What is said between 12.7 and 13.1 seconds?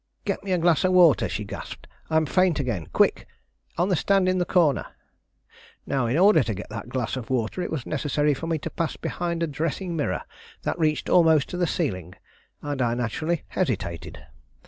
I